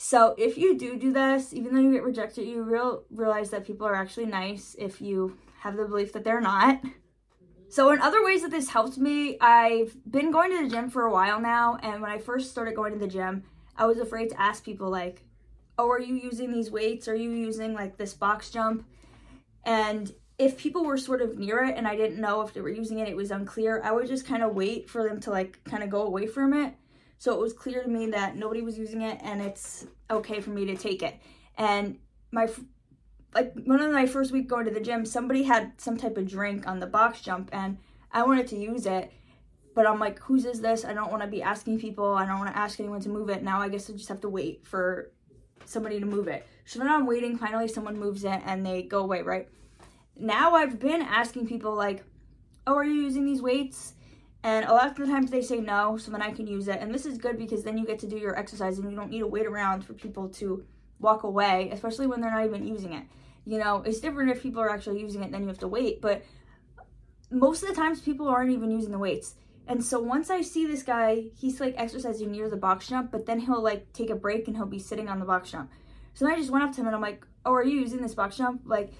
So 0.00 0.36
if 0.38 0.56
you 0.56 0.78
do 0.78 0.96
do 0.96 1.12
this, 1.12 1.52
even 1.52 1.74
though 1.74 1.80
you 1.80 1.92
get 1.92 2.04
rejected, 2.04 2.46
you 2.46 2.62
real 2.62 3.02
realize 3.10 3.50
that 3.50 3.66
people 3.66 3.84
are 3.84 3.96
actually 3.96 4.26
nice 4.26 4.76
if 4.78 5.00
you 5.00 5.36
have 5.58 5.76
the 5.76 5.86
belief 5.86 6.12
that 6.12 6.22
they're 6.22 6.40
not. 6.40 6.80
So 7.68 7.90
in 7.90 8.00
other 8.00 8.24
ways 8.24 8.42
that 8.42 8.52
this 8.52 8.70
helped 8.70 8.96
me, 8.96 9.36
I've 9.40 9.96
been 10.08 10.30
going 10.30 10.56
to 10.56 10.62
the 10.62 10.70
gym 10.70 10.88
for 10.88 11.02
a 11.02 11.12
while 11.12 11.40
now, 11.40 11.78
and 11.82 12.00
when 12.00 12.12
I 12.12 12.18
first 12.18 12.50
started 12.50 12.76
going 12.76 12.92
to 12.92 12.98
the 12.98 13.08
gym, 13.08 13.42
I 13.76 13.86
was 13.86 13.98
afraid 13.98 14.30
to 14.30 14.40
ask 14.40 14.64
people 14.64 14.88
like, 14.88 15.24
"Oh, 15.76 15.90
are 15.90 16.00
you 16.00 16.14
using 16.14 16.52
these 16.52 16.70
weights? 16.70 17.08
Are 17.08 17.16
you 17.16 17.30
using 17.32 17.74
like 17.74 17.96
this 17.96 18.14
box 18.14 18.50
jump?" 18.50 18.86
And 19.64 20.14
if 20.38 20.56
people 20.56 20.84
were 20.84 20.96
sort 20.96 21.22
of 21.22 21.36
near 21.38 21.64
it 21.64 21.76
and 21.76 21.88
I 21.88 21.96
didn't 21.96 22.20
know 22.20 22.42
if 22.42 22.54
they 22.54 22.60
were 22.60 22.68
using 22.68 23.00
it, 23.00 23.08
it 23.08 23.16
was 23.16 23.32
unclear. 23.32 23.82
I 23.82 23.90
would 23.90 24.06
just 24.06 24.24
kind 24.24 24.44
of 24.44 24.54
wait 24.54 24.88
for 24.88 25.02
them 25.02 25.18
to 25.22 25.30
like 25.30 25.62
kind 25.64 25.82
of 25.82 25.90
go 25.90 26.02
away 26.02 26.28
from 26.28 26.54
it 26.54 26.74
so 27.18 27.34
it 27.34 27.40
was 27.40 27.52
clear 27.52 27.82
to 27.82 27.88
me 27.88 28.06
that 28.06 28.36
nobody 28.36 28.62
was 28.62 28.78
using 28.78 29.02
it 29.02 29.18
and 29.22 29.42
it's 29.42 29.86
okay 30.10 30.40
for 30.40 30.50
me 30.50 30.64
to 30.66 30.76
take 30.76 31.02
it. 31.02 31.16
And 31.56 31.98
my 32.30 32.48
like 33.34 33.52
one 33.64 33.80
of 33.80 33.92
my 33.92 34.06
first 34.06 34.32
week 34.32 34.48
going 34.48 34.64
to 34.64 34.70
the 34.70 34.80
gym, 34.80 35.04
somebody 35.04 35.42
had 35.42 35.72
some 35.80 35.96
type 35.96 36.16
of 36.16 36.26
drink 36.26 36.66
on 36.66 36.80
the 36.80 36.86
box 36.86 37.20
jump 37.20 37.50
and 37.52 37.76
I 38.12 38.22
wanted 38.22 38.46
to 38.48 38.56
use 38.56 38.86
it. 38.86 39.12
But 39.74 39.86
I'm 39.86 40.00
like, 40.00 40.18
whose 40.18 40.44
is 40.44 40.60
this? 40.60 40.84
I 40.84 40.92
don't 40.92 41.10
want 41.10 41.22
to 41.22 41.28
be 41.28 41.42
asking 41.42 41.78
people. 41.78 42.14
I 42.14 42.26
don't 42.26 42.38
want 42.38 42.50
to 42.50 42.58
ask 42.58 42.80
anyone 42.80 43.00
to 43.02 43.08
move 43.08 43.28
it. 43.28 43.42
Now 43.42 43.60
I 43.60 43.68
guess 43.68 43.88
I 43.90 43.92
just 43.92 44.08
have 44.08 44.20
to 44.22 44.28
wait 44.28 44.66
for 44.66 45.12
somebody 45.66 46.00
to 46.00 46.06
move 46.06 46.26
it. 46.26 46.46
So 46.64 46.78
then 46.78 46.88
I'm 46.88 47.06
waiting. 47.06 47.36
Finally, 47.36 47.68
someone 47.68 47.98
moves 47.98 48.24
it 48.24 48.40
and 48.44 48.64
they 48.64 48.82
go 48.82 49.00
away, 49.00 49.22
right? 49.22 49.48
Now 50.16 50.54
I've 50.54 50.80
been 50.80 51.02
asking 51.02 51.46
people, 51.46 51.74
like, 51.74 52.02
oh, 52.66 52.74
are 52.74 52.84
you 52.84 53.02
using 53.02 53.24
these 53.24 53.40
weights? 53.40 53.94
And 54.42 54.64
a 54.66 54.72
lot 54.72 54.88
of 54.88 54.96
the 54.96 55.06
times 55.06 55.30
they 55.30 55.42
say 55.42 55.60
no, 55.60 55.96
so 55.96 56.10
then 56.10 56.22
I 56.22 56.30
can 56.30 56.46
use 56.46 56.68
it. 56.68 56.78
And 56.80 56.94
this 56.94 57.06
is 57.06 57.18
good 57.18 57.38
because 57.38 57.64
then 57.64 57.76
you 57.76 57.84
get 57.84 57.98
to 58.00 58.06
do 58.06 58.16
your 58.16 58.38
exercise 58.38 58.78
and 58.78 58.90
you 58.90 58.96
don't 58.96 59.10
need 59.10 59.20
to 59.20 59.26
wait 59.26 59.46
around 59.46 59.84
for 59.84 59.94
people 59.94 60.28
to 60.30 60.64
walk 61.00 61.24
away, 61.24 61.70
especially 61.72 62.06
when 62.06 62.20
they're 62.20 62.30
not 62.30 62.44
even 62.44 62.66
using 62.66 62.92
it. 62.92 63.04
You 63.44 63.58
know, 63.58 63.82
it's 63.84 64.00
different 64.00 64.30
if 64.30 64.42
people 64.42 64.62
are 64.62 64.70
actually 64.70 65.00
using 65.00 65.22
it, 65.22 65.32
then 65.32 65.42
you 65.42 65.48
have 65.48 65.58
to 65.58 65.68
wait. 65.68 66.00
But 66.00 66.22
most 67.30 67.62
of 67.62 67.68
the 67.68 67.74
times 67.74 68.00
people 68.00 68.28
aren't 68.28 68.52
even 68.52 68.70
using 68.70 68.92
the 68.92 68.98
weights. 68.98 69.34
And 69.66 69.84
so 69.84 70.00
once 70.00 70.30
I 70.30 70.40
see 70.40 70.66
this 70.66 70.82
guy, 70.82 71.24
he's 71.38 71.60
like 71.60 71.74
exercising 71.76 72.32
near 72.32 72.48
the 72.48 72.56
box 72.56 72.88
jump, 72.88 73.10
but 73.10 73.26
then 73.26 73.38
he'll 73.40 73.62
like 73.62 73.92
take 73.92 74.10
a 74.10 74.16
break 74.16 74.48
and 74.48 74.56
he'll 74.56 74.66
be 74.66 74.78
sitting 74.78 75.08
on 75.08 75.18
the 75.18 75.26
box 75.26 75.50
jump. 75.50 75.70
So 76.14 76.26
I 76.26 76.36
just 76.36 76.50
went 76.50 76.64
up 76.64 76.72
to 76.72 76.80
him 76.80 76.86
and 76.86 76.96
I'm 76.96 77.02
like, 77.02 77.24
Oh, 77.44 77.52
are 77.52 77.64
you 77.64 77.80
using 77.80 78.00
this 78.00 78.14
box 78.14 78.36
jump? 78.36 78.62
Like, 78.64 78.92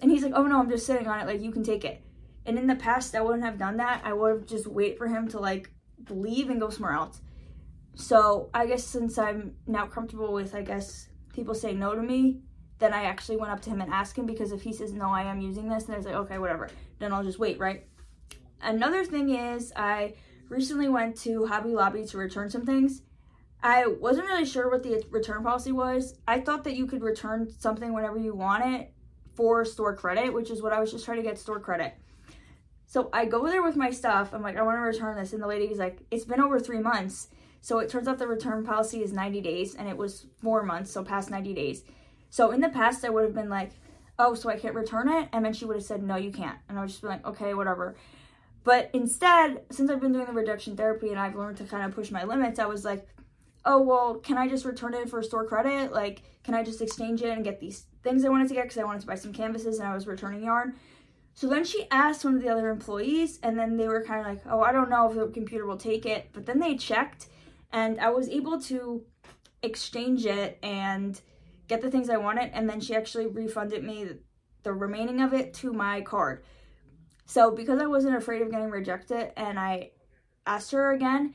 and 0.00 0.10
he's 0.10 0.24
like, 0.24 0.32
Oh 0.34 0.42
no, 0.44 0.58
I'm 0.58 0.68
just 0.68 0.84
sitting 0.84 1.06
on 1.06 1.20
it. 1.20 1.26
Like, 1.26 1.42
you 1.42 1.52
can 1.52 1.62
take 1.62 1.84
it. 1.84 2.02
And 2.46 2.58
in 2.58 2.66
the 2.66 2.76
past, 2.76 3.14
I 3.14 3.20
wouldn't 3.20 3.44
have 3.44 3.58
done 3.58 3.76
that. 3.78 4.00
I 4.04 4.12
would 4.12 4.30
have 4.30 4.46
just 4.46 4.66
wait 4.66 4.96
for 4.96 5.08
him 5.08 5.28
to 5.28 5.40
like 5.40 5.70
leave 6.08 6.48
and 6.48 6.60
go 6.60 6.70
somewhere 6.70 6.94
else. 6.94 7.20
So 7.94 8.50
I 8.54 8.66
guess 8.66 8.84
since 8.84 9.18
I'm 9.18 9.56
now 9.66 9.86
comfortable 9.86 10.32
with, 10.32 10.54
I 10.54 10.62
guess, 10.62 11.08
people 11.34 11.54
saying 11.54 11.78
no 11.78 11.94
to 11.94 12.02
me, 12.02 12.40
then 12.78 12.92
I 12.92 13.04
actually 13.04 13.38
went 13.38 13.52
up 13.52 13.60
to 13.62 13.70
him 13.70 13.80
and 13.80 13.92
asked 13.92 14.16
him 14.16 14.26
because 14.26 14.52
if 14.52 14.62
he 14.62 14.72
says 14.72 14.92
no, 14.92 15.10
I 15.10 15.22
am 15.22 15.40
using 15.40 15.68
this, 15.68 15.84
then 15.84 15.94
I 15.94 15.98
was 15.98 16.06
like, 16.06 16.14
okay, 16.14 16.38
whatever. 16.38 16.68
Then 16.98 17.12
I'll 17.12 17.24
just 17.24 17.38
wait, 17.38 17.58
right? 17.58 17.86
Another 18.62 19.04
thing 19.04 19.30
is, 19.30 19.72
I 19.74 20.14
recently 20.48 20.88
went 20.88 21.16
to 21.22 21.46
Hobby 21.46 21.70
Lobby 21.70 22.04
to 22.06 22.18
return 22.18 22.48
some 22.50 22.64
things. 22.64 23.02
I 23.62 23.86
wasn't 23.86 24.26
really 24.26 24.44
sure 24.44 24.70
what 24.70 24.82
the 24.82 25.02
return 25.10 25.42
policy 25.42 25.72
was. 25.72 26.18
I 26.28 26.40
thought 26.40 26.64
that 26.64 26.76
you 26.76 26.86
could 26.86 27.02
return 27.02 27.50
something 27.58 27.92
whenever 27.92 28.18
you 28.18 28.34
want 28.34 28.64
it 28.64 28.92
for 29.34 29.64
store 29.64 29.96
credit, 29.96 30.32
which 30.32 30.50
is 30.50 30.62
what 30.62 30.72
I 30.72 30.80
was 30.80 30.92
just 30.92 31.04
trying 31.04 31.18
to 31.18 31.22
get 31.22 31.38
store 31.38 31.60
credit. 31.60 31.94
So 32.86 33.10
I 33.12 33.24
go 33.26 33.46
there 33.46 33.62
with 33.62 33.76
my 33.76 33.90
stuff. 33.90 34.32
I'm 34.32 34.42
like, 34.42 34.56
I 34.56 34.62
want 34.62 34.76
to 34.76 34.80
return 34.80 35.16
this. 35.16 35.32
And 35.32 35.42
the 35.42 35.46
lady's 35.46 35.78
like, 35.78 35.98
it's 36.10 36.24
been 36.24 36.40
over 36.40 36.58
three 36.60 36.78
months. 36.78 37.28
So 37.60 37.80
it 37.80 37.90
turns 37.90 38.06
out 38.06 38.18
the 38.18 38.28
return 38.28 38.64
policy 38.64 39.02
is 39.02 39.12
90 39.12 39.40
days 39.40 39.74
and 39.74 39.88
it 39.88 39.96
was 39.96 40.26
four 40.40 40.62
months, 40.62 40.92
so 40.92 41.02
past 41.02 41.30
90 41.30 41.52
days. 41.52 41.82
So 42.30 42.52
in 42.52 42.60
the 42.60 42.68
past, 42.68 43.04
I 43.04 43.08
would 43.08 43.24
have 43.24 43.34
been 43.34 43.48
like, 43.48 43.72
oh, 44.18 44.34
so 44.34 44.48
I 44.48 44.56
can't 44.56 44.74
return 44.74 45.08
it? 45.08 45.28
And 45.32 45.44
then 45.44 45.52
she 45.52 45.64
would 45.64 45.76
have 45.76 45.84
said, 45.84 46.02
no, 46.02 46.16
you 46.16 46.30
can't. 46.30 46.58
And 46.68 46.78
I 46.78 46.82
would 46.82 46.90
just 46.90 47.02
be 47.02 47.08
like, 47.08 47.26
okay, 47.26 47.54
whatever. 47.54 47.96
But 48.62 48.90
instead, 48.92 49.62
since 49.70 49.90
I've 49.90 50.00
been 50.00 50.12
doing 50.12 50.26
the 50.26 50.32
rejection 50.32 50.76
therapy 50.76 51.10
and 51.10 51.18
I've 51.18 51.36
learned 51.36 51.56
to 51.58 51.64
kind 51.64 51.84
of 51.84 51.94
push 51.94 52.10
my 52.10 52.24
limits, 52.24 52.58
I 52.58 52.66
was 52.66 52.84
like, 52.84 53.06
oh, 53.64 53.80
well, 53.80 54.14
can 54.14 54.38
I 54.38 54.48
just 54.48 54.64
return 54.64 54.94
it 54.94 55.10
for 55.10 55.22
store 55.22 55.44
credit? 55.44 55.92
Like, 55.92 56.22
can 56.44 56.54
I 56.54 56.62
just 56.62 56.80
exchange 56.80 57.22
it 57.22 57.30
and 57.30 57.44
get 57.44 57.60
these 57.60 57.86
things 58.02 58.24
I 58.24 58.28
wanted 58.28 58.48
to 58.48 58.54
get? 58.54 58.64
Because 58.64 58.78
I 58.78 58.84
wanted 58.84 59.00
to 59.00 59.06
buy 59.08 59.16
some 59.16 59.32
canvases 59.32 59.80
and 59.80 59.88
I 59.88 59.94
was 59.94 60.06
returning 60.06 60.44
yarn. 60.44 60.76
So 61.36 61.48
then 61.48 61.64
she 61.64 61.86
asked 61.90 62.24
one 62.24 62.36
of 62.36 62.42
the 62.42 62.48
other 62.48 62.70
employees, 62.70 63.38
and 63.42 63.58
then 63.58 63.76
they 63.76 63.88
were 63.88 64.02
kind 64.02 64.20
of 64.20 64.26
like, 64.26 64.42
oh, 64.50 64.62
I 64.62 64.72
don't 64.72 64.88
know 64.88 65.06
if 65.08 65.14
the 65.14 65.26
computer 65.26 65.66
will 65.66 65.76
take 65.76 66.06
it. 66.06 66.30
But 66.32 66.46
then 66.46 66.58
they 66.58 66.76
checked, 66.76 67.26
and 67.70 68.00
I 68.00 68.08
was 68.08 68.30
able 68.30 68.58
to 68.62 69.04
exchange 69.62 70.24
it 70.24 70.58
and 70.62 71.20
get 71.68 71.82
the 71.82 71.90
things 71.90 72.08
I 72.08 72.16
wanted. 72.16 72.52
And 72.54 72.66
then 72.66 72.80
she 72.80 72.94
actually 72.94 73.26
refunded 73.26 73.84
me 73.84 74.08
the 74.62 74.72
remaining 74.72 75.20
of 75.20 75.34
it 75.34 75.52
to 75.54 75.74
my 75.74 76.00
card. 76.00 76.42
So 77.26 77.50
because 77.50 77.82
I 77.82 77.86
wasn't 77.86 78.16
afraid 78.16 78.40
of 78.40 78.50
getting 78.50 78.70
rejected 78.70 79.32
and 79.36 79.58
I 79.58 79.90
asked 80.46 80.70
her 80.70 80.92
again, 80.92 81.34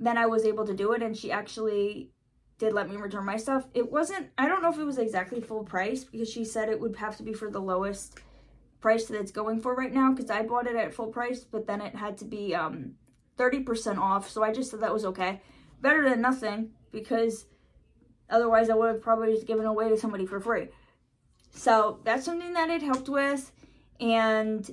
then 0.00 0.16
I 0.16 0.24
was 0.24 0.46
able 0.46 0.64
to 0.66 0.74
do 0.74 0.92
it. 0.92 1.02
And 1.02 1.14
she 1.14 1.30
actually 1.30 2.10
did 2.56 2.72
let 2.72 2.88
me 2.88 2.96
return 2.96 3.26
my 3.26 3.36
stuff. 3.36 3.66
It 3.74 3.92
wasn't, 3.92 4.30
I 4.38 4.48
don't 4.48 4.62
know 4.62 4.70
if 4.70 4.78
it 4.78 4.84
was 4.84 4.98
exactly 4.98 5.42
full 5.42 5.64
price 5.64 6.04
because 6.04 6.30
she 6.30 6.44
said 6.44 6.70
it 6.70 6.80
would 6.80 6.96
have 6.96 7.18
to 7.18 7.22
be 7.22 7.34
for 7.34 7.50
the 7.50 7.60
lowest 7.60 8.18
price 8.82 9.06
that 9.06 9.18
it's 9.18 9.30
going 9.30 9.60
for 9.60 9.74
right 9.74 9.92
now 9.92 10.12
because 10.12 10.30
I 10.30 10.42
bought 10.42 10.66
it 10.66 10.76
at 10.76 10.92
full 10.92 11.08
price, 11.08 11.44
but 11.44 11.66
then 11.66 11.80
it 11.80 11.94
had 11.94 12.18
to 12.18 12.26
be 12.26 12.54
um 12.54 12.96
30% 13.38 13.98
off. 13.98 14.28
So 14.28 14.42
I 14.42 14.52
just 14.52 14.70
said 14.70 14.80
that 14.80 14.92
was 14.92 15.06
okay. 15.06 15.40
Better 15.80 16.08
than 16.08 16.20
nothing 16.20 16.72
because 16.90 17.46
Otherwise, 18.32 18.70
I 18.70 18.74
would 18.74 18.88
have 18.88 19.02
probably 19.02 19.34
just 19.34 19.46
given 19.46 19.66
away 19.66 19.90
to 19.90 19.96
somebody 19.96 20.24
for 20.24 20.40
free. 20.40 20.68
So 21.50 22.00
that's 22.02 22.24
something 22.24 22.54
that 22.54 22.70
it 22.70 22.82
helped 22.82 23.10
with. 23.10 23.52
And, 24.00 24.68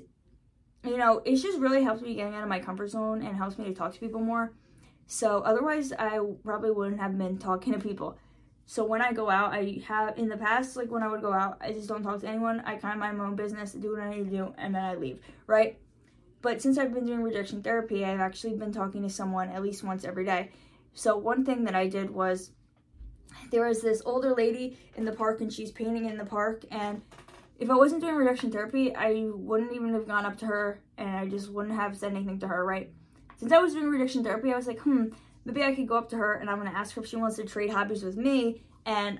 you 0.85 0.97
know, 0.97 1.21
it's 1.25 1.43
just 1.43 1.59
really 1.59 1.83
helped 1.83 2.01
me 2.01 2.15
getting 2.15 2.33
out 2.33 2.43
of 2.43 2.49
my 2.49 2.59
comfort 2.59 2.89
zone 2.89 3.21
and 3.21 3.35
helps 3.35 3.57
me 3.57 3.65
to 3.65 3.73
talk 3.73 3.93
to 3.93 3.99
people 3.99 4.21
more. 4.21 4.53
So 5.07 5.39
otherwise, 5.39 5.91
I 5.91 6.19
probably 6.43 6.71
wouldn't 6.71 7.01
have 7.01 7.17
been 7.17 7.37
talking 7.37 7.73
to 7.73 7.79
people. 7.79 8.17
So 8.69 8.85
when 8.85 9.01
I 9.01 9.13
go 9.13 9.31
out, 9.31 9.51
I 9.51 9.81
have 9.87 10.15
in 10.19 10.29
the 10.29 10.37
past, 10.37 10.75
like 10.75 10.91
when 10.91 11.01
I 11.01 11.07
would 11.07 11.23
go 11.23 11.33
out, 11.33 11.57
I 11.59 11.71
just 11.71 11.87
don't 11.87 12.03
talk 12.03 12.19
to 12.21 12.27
anyone. 12.27 12.61
I 12.67 12.75
kind 12.75 12.93
of 12.93 12.99
mind 12.99 13.17
my 13.17 13.25
own 13.25 13.35
business, 13.35 13.71
do 13.71 13.93
what 13.93 14.01
I 14.01 14.11
need 14.11 14.25
to 14.25 14.37
do, 14.37 14.53
and 14.59 14.75
then 14.75 14.83
I 14.83 14.93
leave, 14.93 15.17
right? 15.47 15.79
But 16.43 16.61
since 16.61 16.77
I've 16.77 16.93
been 16.93 17.07
doing 17.07 17.23
rejection 17.23 17.63
therapy, 17.63 18.05
I've 18.05 18.19
actually 18.19 18.53
been 18.53 18.71
talking 18.71 19.01
to 19.01 19.09
someone 19.09 19.49
at 19.49 19.63
least 19.63 19.83
once 19.83 20.05
every 20.05 20.23
day. 20.23 20.51
So 20.93 21.17
one 21.17 21.43
thing 21.43 21.63
that 21.63 21.73
I 21.73 21.87
did 21.87 22.11
was 22.11 22.51
there 23.49 23.67
was 23.67 23.81
this 23.81 24.03
older 24.05 24.35
lady 24.35 24.77
in 24.95 25.03
the 25.03 25.13
park 25.13 25.41
and 25.41 25.51
she's 25.51 25.71
painting 25.71 26.05
in 26.05 26.19
the 26.19 26.25
park 26.25 26.63
and 26.69 27.01
if 27.57 27.71
I 27.71 27.73
wasn't 27.73 28.01
doing 28.01 28.13
rejection 28.17 28.51
therapy, 28.51 28.95
I 28.95 29.31
wouldn't 29.33 29.73
even 29.73 29.95
have 29.95 30.07
gone 30.07 30.27
up 30.27 30.37
to 30.37 30.45
her 30.45 30.79
and 30.99 31.09
I 31.09 31.27
just 31.27 31.49
wouldn't 31.49 31.73
have 31.73 31.97
said 31.97 32.11
anything 32.11 32.39
to 32.41 32.47
her, 32.47 32.63
right? 32.63 32.91
Since 33.37 33.51
I 33.51 33.57
was 33.57 33.73
doing 33.73 33.89
rejection 33.89 34.23
therapy, 34.23 34.53
I 34.53 34.57
was 34.57 34.67
like, 34.67 34.79
hmm, 34.81 35.05
maybe 35.53 35.63
I 35.63 35.75
could 35.75 35.87
go 35.87 35.97
up 35.97 36.09
to 36.09 36.17
her 36.17 36.35
and 36.35 36.49
I'm 36.49 36.57
gonna 36.57 36.71
ask 36.71 36.95
her 36.95 37.01
if 37.01 37.07
she 37.07 37.15
wants 37.15 37.35
to 37.37 37.43
trade 37.43 37.69
hobbies 37.69 38.03
with 38.03 38.17
me 38.17 38.61
and 38.85 39.19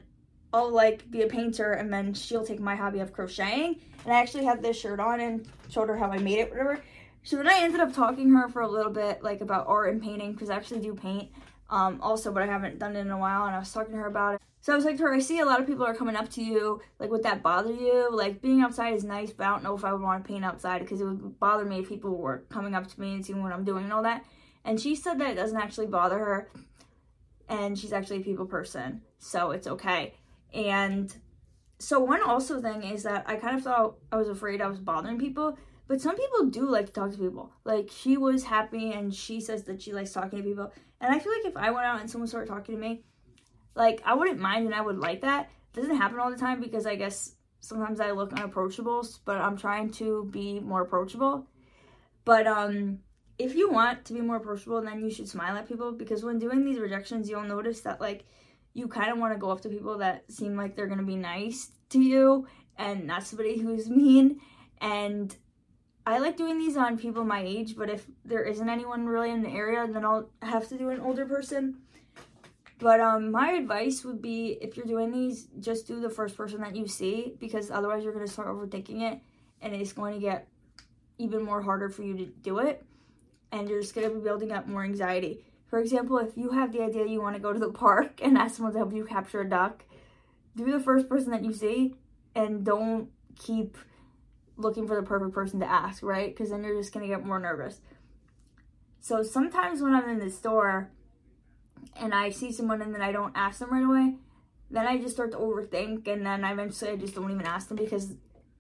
I'll 0.54 0.72
like 0.72 1.10
be 1.12 1.22
a 1.22 1.28
painter 1.28 1.74
and 1.74 1.92
then 1.92 2.14
she'll 2.14 2.46
take 2.46 2.60
my 2.60 2.76
hobby 2.76 3.00
of 3.00 3.14
crocheting. 3.14 3.80
And 4.04 4.14
I 4.14 4.20
actually 4.20 4.46
had 4.46 4.62
this 4.62 4.80
shirt 4.80 5.00
on 5.00 5.20
and 5.20 5.48
showed 5.70 5.90
her 5.90 5.98
how 5.98 6.12
I 6.12 6.18
made 6.18 6.40
it, 6.40 6.50
whatever. 6.50 6.82
So 7.24 7.38
then 7.38 7.48
I 7.48 7.60
ended 7.60 7.82
up 7.82 7.94
talking 7.94 8.32
her 8.32 8.48
for 8.50 8.62
a 8.62 8.68
little 8.68 8.92
bit, 8.92 9.22
like 9.22 9.42
about 9.42 9.68
art 9.68 9.92
and 9.92 10.02
painting, 10.02 10.32
because 10.32 10.50
I 10.50 10.56
actually 10.56 10.80
do 10.80 10.96
paint 10.96 11.30
um, 11.70 12.00
also, 12.02 12.32
but 12.32 12.42
I 12.42 12.48
haven't 12.48 12.80
done 12.80 12.96
it 12.96 13.02
in 13.02 13.12
a 13.12 13.18
while. 13.18 13.46
And 13.46 13.56
I 13.56 13.60
was 13.60 13.72
talking 13.72 13.92
to 13.92 13.98
her 14.00 14.08
about 14.08 14.36
it. 14.36 14.42
So 14.62 14.74
I 14.74 14.76
was 14.76 14.86
like 14.86 14.98
to 14.98 15.04
her, 15.04 15.14
I 15.14 15.20
see 15.20 15.40
a 15.40 15.46
lot 15.46 15.60
of 15.60 15.68
people 15.68 15.86
are 15.86 15.94
coming 15.94 16.16
up 16.16 16.30
to 16.32 16.44
you. 16.44 16.82
Like, 16.98 17.12
would 17.12 17.24
that 17.24 17.44
bother 17.44 17.72
you? 17.72 18.10
Like, 18.12 18.42
being 18.42 18.62
outside 18.62 18.94
is 18.94 19.04
nice, 19.04 19.32
but 19.32 19.46
I 19.46 19.50
don't 19.52 19.64
know 19.64 19.76
if 19.76 19.86
I 19.86 19.94
would 19.94 20.02
want 20.02 20.24
to 20.24 20.28
paint 20.28 20.44
outside 20.44 20.80
because 20.80 21.00
it 21.02 21.06
would 21.06 21.40
bother 21.40 21.66
me 21.66 21.80
if 21.80 21.90
people 21.90 22.18
were 22.18 22.44
coming 22.50 22.74
up 22.74 22.88
to 22.88 23.00
me 23.00 23.14
and 23.14 23.26
seeing 23.26 23.42
what 23.42 23.54
I'm 23.54 23.64
doing 23.64 23.86
and 23.86 23.94
all 23.94 24.04
that. 24.04 24.26
And 24.66 24.80
she 24.80 24.96
said 24.96 25.20
that 25.20 25.32
it 25.32 25.36
doesn't 25.36 25.58
actually 25.58 25.88
bother 25.88 26.20
her. 26.20 26.50
And 27.48 27.78
she's 27.78 27.94
actually 27.94 28.18
a 28.18 28.24
people 28.24 28.46
person. 28.46 29.02
So 29.18 29.52
it's 29.52 29.68
okay. 29.68 30.14
And 30.54 31.14
so, 31.80 32.00
one 32.00 32.22
also 32.22 32.62
thing 32.62 32.84
is 32.84 33.04
that 33.04 33.24
I 33.28 33.36
kind 33.38 33.56
of 33.56 33.64
thought 33.64 33.96
I 34.12 34.18
was 34.18 34.28
afraid 34.28 34.62
I 34.62 34.68
was 34.68 34.80
bothering 34.80 35.18
people. 35.18 35.58
But 35.88 36.02
some 36.02 36.16
people 36.16 36.46
do 36.46 36.70
like 36.70 36.86
to 36.88 36.92
talk 36.92 37.12
to 37.12 37.18
people. 37.18 37.52
Like, 37.64 37.90
she 37.92 38.16
was 38.18 38.44
happy 38.44 38.92
and 38.92 39.14
she 39.14 39.42
says 39.42 39.64
that 39.64 39.82
she 39.82 39.92
likes 39.92 40.12
talking 40.12 40.38
to 40.38 40.44
people. 40.44 40.72
And 41.02 41.14
I 41.14 41.18
feel 41.18 41.32
like 41.32 41.46
if 41.46 41.58
I 41.58 41.72
went 41.72 41.86
out 41.86 42.00
and 42.00 42.10
someone 42.10 42.28
started 42.28 42.48
talking 42.48 42.76
to 42.76 42.82
me, 42.82 43.04
like 43.76 44.02
I 44.06 44.14
wouldn't 44.14 44.40
mind 44.40 44.66
and 44.66 44.76
I 44.76 44.82
would 44.82 44.98
like 44.98 45.22
that. 45.22 45.50
It 45.74 45.82
doesn't 45.82 45.98
happen 45.98 46.20
all 46.20 46.30
the 46.30 46.38
time 46.38 46.60
because 46.60 46.86
I 46.86 46.96
guess 46.96 47.36
sometimes 47.62 48.00
I 48.00 48.12
look 48.12 48.34
unapproachable, 48.34 49.08
but 49.26 49.38
I'm 49.38 49.58
trying 49.58 49.92
to 49.94 50.28
be 50.32 50.60
more 50.60 50.82
approachable. 50.82 51.48
But 52.26 52.46
um 52.46 53.00
if 53.40 53.56
you 53.56 53.72
want 53.72 54.04
to 54.06 54.14
be 54.14 54.22
more 54.22 54.36
approachable, 54.36 54.82
then 54.82 55.00
you 55.00 55.10
should 55.10 55.28
smile 55.28 55.56
at 55.56 55.68
people 55.68 55.94
because 55.94 56.24
when 56.24 56.38
doing 56.38 56.66
these 56.66 56.78
rejections, 56.78 57.30
you'll 57.30 57.44
notice 57.44 57.80
that 57.82 58.02
like 58.02 58.26
you 58.74 58.88
kind 58.88 59.10
of 59.10 59.18
want 59.18 59.34
to 59.34 59.40
go 59.40 59.50
up 59.50 59.62
to 59.62 59.70
people 59.70 59.98
that 59.98 60.30
seem 60.30 60.56
like 60.56 60.76
they're 60.76 60.88
going 60.88 61.00
to 61.00 61.06
be 61.06 61.16
nice 61.16 61.72
to 61.90 62.00
you 62.00 62.48
and 62.78 63.08
not 63.08 63.24
somebody 63.24 63.58
who's 63.58 63.90
mean 63.90 64.40
and 64.82 65.36
I 66.06 66.18
like 66.18 66.38
doing 66.38 66.58
these 66.58 66.76
on 66.76 66.98
people 66.98 67.24
my 67.24 67.44
age, 67.44 67.76
but 67.76 67.90
if 67.90 68.08
there 68.26 68.44
isn't 68.44 68.68
anyone 68.68 69.06
really 69.06 69.30
in 69.30 69.44
the 69.44 69.50
area, 69.50 69.86
then 69.88 70.04
I'll 70.04 70.30
have 70.42 70.68
to 70.70 70.78
do 70.78 70.90
an 70.90 71.02
older 71.02 71.26
person. 71.26 71.82
But 72.80 73.00
um, 73.00 73.32
my 73.32 73.52
advice 73.52 74.04
would 74.04 74.22
be 74.22 74.58
if 74.60 74.76
you're 74.76 74.88
doing 74.88 75.12
these, 75.12 75.50
just 75.60 75.86
do 75.86 76.00
the 76.00 76.10
first 76.10 76.36
person 76.36 76.62
that 76.62 76.76
you 76.76 76.88
see 76.88 77.36
because 77.40 77.70
otherwise 77.70 78.04
you're 78.04 78.14
going 78.14 78.26
to 78.26 78.32
start 78.32 78.48
overthinking 78.48 79.02
it 79.02 79.20
and 79.62 79.76
it's 79.76 79.94
going 79.94 80.16
to 80.16 80.20
get 80.20 80.48
even 81.20 81.44
more 81.44 81.62
harder 81.62 81.90
for 81.90 82.02
you 82.02 82.18
to 82.18 82.26
do 82.26 82.60
it 82.60 82.84
and 83.52 83.70
you're 83.70 83.82
just 83.82 83.94
to 83.96 84.10
be 84.10 84.20
building 84.20 84.52
up 84.52 84.68
more 84.68 84.84
anxiety. 84.84 85.44
For 85.68 85.80
example, 85.80 86.18
if 86.18 86.36
you 86.36 86.52
have 86.52 86.72
the 86.72 86.82
idea 86.82 87.06
you 87.06 87.22
want 87.22 87.36
to 87.36 87.42
go 87.42 87.54
to 87.54 87.60
the 87.60 87.72
park 87.72 88.20
and 88.24 88.38
ask 88.38 88.56
someone 88.56 88.74
to 88.74 88.80
help 88.80 88.94
you 88.94 89.06
capture 89.06 89.42
a 89.42 89.50
duck, 89.50 89.84
do 90.56 90.72
the 90.72 90.80
first 90.80 91.08
person 91.08 91.32
that 91.32 91.44
you 91.44 91.54
see 91.54 91.96
and 92.36 92.66
don't 92.66 93.10
keep 93.38 93.78
looking 94.58 94.88
for 94.88 94.96
the 94.96 95.08
perfect 95.08 95.34
person 95.34 95.60
to 95.60 95.66
ask, 95.66 96.04
right? 96.04 96.36
Because 96.36 96.50
then 96.50 96.64
you're 96.64 96.78
just 96.78 96.94
to 96.94 97.08
get 97.08 97.26
more 97.26 97.40
nervous. 97.40 97.80
So 99.00 99.24
sometimes 99.24 99.82
when 99.82 99.94
I'm 99.94 100.10
in 100.10 100.20
the 100.20 100.30
store 100.30 100.92
and 101.96 102.14
I 102.14 102.32
see 102.32 102.52
someone 102.52 102.82
and 102.82 102.94
then 102.94 103.02
I 103.02 103.12
don't 103.12 103.36
ask 103.36 103.60
them 103.60 103.72
right 103.72 103.86
away, 103.86 104.16
then 104.70 104.86
I 104.86 104.98
just 104.98 105.16
start 105.16 105.32
to 105.32 105.38
overthink 105.38 106.08
and 106.08 106.26
then 106.26 106.44
eventually 106.44 106.92
I 106.92 106.96
just 106.96 107.16
don't 107.16 107.32
even 107.32 107.46
ask 107.46 107.70
them 107.70 107.78
because 107.78 108.14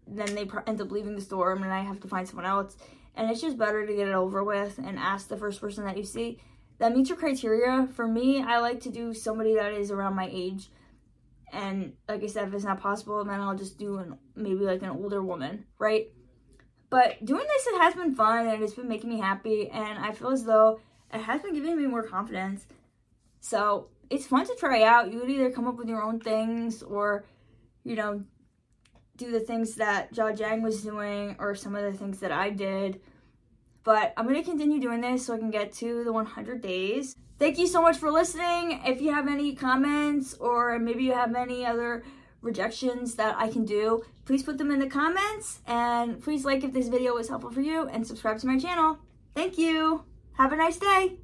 then 0.07 0.33
they 0.33 0.49
end 0.65 0.81
up 0.81 0.91
leaving 0.91 1.15
the 1.15 1.21
store 1.21 1.51
and 1.51 1.63
then 1.63 1.71
I 1.71 1.81
have 1.81 1.99
to 2.01 2.07
find 2.07 2.27
someone 2.27 2.45
else. 2.45 2.77
And 3.19 3.29
it's 3.29 3.41
just 3.41 3.57
better 3.57 3.85
to 3.85 3.93
get 3.93 4.07
it 4.07 4.15
over 4.15 4.43
with 4.43 4.77
and 4.77 4.97
ask 4.97 5.27
the 5.27 5.35
first 5.35 5.59
person 5.59 5.83
that 5.83 5.97
you 5.97 6.05
see 6.05 6.39
that 6.77 6.95
meets 6.95 7.09
your 7.09 7.17
criteria. 7.17 7.89
For 7.93 8.07
me, 8.07 8.41
I 8.41 8.59
like 8.59 8.79
to 8.81 8.89
do 8.89 9.13
somebody 9.13 9.55
that 9.55 9.73
is 9.73 9.91
around 9.91 10.15
my 10.15 10.29
age 10.31 10.69
and 11.51 11.93
like 12.07 12.23
I 12.23 12.27
said, 12.27 12.47
if 12.47 12.53
it's 12.53 12.63
not 12.63 12.79
possible, 12.79 13.23
then 13.23 13.39
I'll 13.39 13.55
just 13.55 13.77
do 13.77 13.97
an, 13.97 14.17
maybe 14.35 14.65
like 14.65 14.81
an 14.81 14.89
older 14.89 15.21
woman, 15.21 15.65
right? 15.77 16.07
But 16.89 17.23
doing 17.23 17.45
this, 17.45 17.67
it 17.67 17.81
has 17.81 17.93
been 17.95 18.15
fun 18.15 18.47
and 18.47 18.63
it's 18.63 18.73
been 18.73 18.87
making 18.87 19.09
me 19.09 19.19
happy, 19.19 19.69
and 19.69 19.99
I 19.99 20.11
feel 20.11 20.29
as 20.29 20.43
though 20.43 20.79
it 21.13 21.21
has 21.21 21.41
been 21.41 21.53
giving 21.53 21.77
me 21.77 21.87
more 21.87 22.03
confidence. 22.03 22.65
So 23.41 23.89
it's 24.09 24.27
fun 24.27 24.45
to 24.45 24.55
try 24.59 24.83
out. 24.83 25.11
You 25.11 25.19
would 25.19 25.29
either 25.29 25.51
come 25.51 25.67
up 25.67 25.77
with 25.77 25.87
your 25.87 26.01
own 26.01 26.19
things 26.19 26.83
or, 26.83 27.25
you 27.83 27.95
know, 27.95 28.23
do 29.19 29.31
the 29.31 29.39
things 29.39 29.75
that 29.75 30.13
Jia 30.13 30.35
Jiang 30.35 30.63
was 30.63 30.81
doing 30.81 31.35
or 31.37 31.53
some 31.53 31.75
of 31.75 31.83
the 31.83 31.97
things 31.97 32.19
that 32.19 32.31
I 32.31 32.49
did. 32.49 33.01
But 33.83 34.13
I'm 34.17 34.27
going 34.27 34.41
to 34.41 34.49
continue 34.49 34.79
doing 34.79 35.01
this 35.01 35.25
so 35.25 35.35
I 35.35 35.37
can 35.37 35.51
get 35.51 35.71
to 35.73 36.03
the 36.03 36.11
100 36.11 36.61
days. 36.61 37.15
Thank 37.37 37.57
you 37.57 37.67
so 37.67 37.81
much 37.81 37.97
for 37.97 38.11
listening. 38.11 38.81
If 38.85 39.01
you 39.01 39.13
have 39.13 39.27
any 39.27 39.55
comments 39.55 40.33
or 40.33 40.77
maybe 40.79 41.03
you 41.03 41.13
have 41.13 41.35
any 41.35 41.65
other 41.65 42.03
rejections 42.41 43.15
that 43.15 43.35
I 43.37 43.49
can 43.49 43.65
do, 43.65 44.03
please 44.25 44.43
put 44.43 44.57
them 44.57 44.71
in 44.71 44.79
the 44.79 44.87
comments. 44.87 45.59
And 45.67 46.21
please 46.21 46.43
like 46.45 46.63
if 46.63 46.73
this 46.73 46.87
video 46.87 47.13
was 47.13 47.29
helpful 47.29 47.51
for 47.51 47.61
you 47.61 47.87
and 47.87 48.05
subscribe 48.05 48.39
to 48.39 48.47
my 48.47 48.57
channel. 48.57 48.99
Thank 49.35 49.57
you. 49.57 50.03
Have 50.33 50.51
a 50.51 50.57
nice 50.57 50.77
day. 50.77 51.17